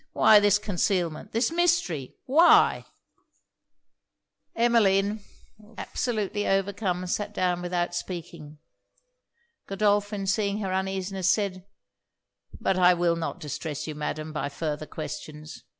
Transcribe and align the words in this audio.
why 0.13 0.39
this 0.39 0.57
concealment, 0.57 1.31
this 1.31 1.51
mystery? 1.51 2.15
why' 2.25 2.87
Emmeline, 4.55 5.19
absolutely 5.77 6.47
overcome, 6.47 7.05
sat 7.05 7.35
down 7.35 7.61
without 7.61 7.93
speaking. 7.93 8.57
Godolphin, 9.67 10.25
seeing 10.25 10.57
her 10.57 10.73
uneasiness, 10.73 11.29
said 11.29 11.67
'But 12.59 12.79
I 12.79 12.95
will 12.95 13.15
not 13.15 13.39
distress 13.39 13.85
you, 13.85 13.93
Madam, 13.93 14.33
by 14.33 14.49
farther 14.49 14.87
questions. 14.87 15.65